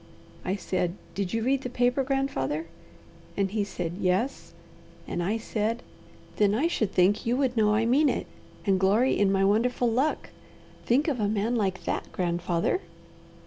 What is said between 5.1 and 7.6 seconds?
I said, 'Then I should think you would